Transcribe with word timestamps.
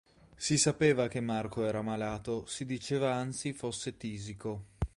Si 0.35 0.57
sapeva 0.57 1.07
che 1.07 1.19
Marco 1.19 1.63
era 1.63 1.83
malato, 1.83 2.47
si 2.47 2.65
diceva 2.65 3.13
anzi 3.13 3.53
fosse 3.53 3.97
tisico. 3.97 4.63